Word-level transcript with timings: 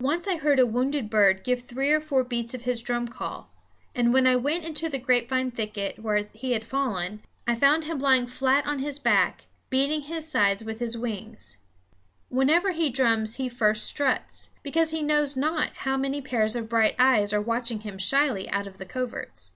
Once 0.00 0.26
I 0.26 0.38
heard 0.38 0.58
a 0.58 0.66
wounded 0.66 1.08
bird 1.08 1.44
give 1.44 1.62
three 1.62 1.92
or 1.92 2.00
four 2.00 2.24
beats 2.24 2.52
of 2.52 2.62
his 2.62 2.82
drum 2.82 3.06
call, 3.06 3.48
and 3.94 4.12
when 4.12 4.26
I 4.26 4.34
went 4.34 4.64
into 4.64 4.88
the 4.88 4.98
grapevine 4.98 5.52
thicket, 5.52 6.00
where 6.00 6.28
he 6.32 6.50
had 6.50 6.64
fallen, 6.64 7.22
I 7.46 7.54
found 7.54 7.84
him 7.84 8.00
lying 8.00 8.26
flat 8.26 8.66
on 8.66 8.80
his 8.80 8.98
back, 8.98 9.46
beating 9.70 10.00
his 10.00 10.28
sides 10.28 10.64
with 10.64 10.80
his 10.80 10.98
wings. 10.98 11.58
Whenever 12.28 12.72
he 12.72 12.90
drums 12.90 13.36
he 13.36 13.48
first 13.48 13.86
struts, 13.86 14.50
because 14.64 14.90
he 14.90 15.00
knows 15.00 15.36
not 15.36 15.70
how 15.86 15.96
many 15.96 16.20
pairs 16.20 16.56
of 16.56 16.68
bright 16.68 16.96
eyes 16.98 17.32
are 17.32 17.40
watching 17.40 17.82
him 17.82 17.98
shyly 17.98 18.50
out 18.50 18.66
of 18.66 18.78
the 18.78 18.84
coverts. 18.84 19.52